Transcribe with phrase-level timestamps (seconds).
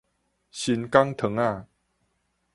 [0.49, 1.67] 新港糖仔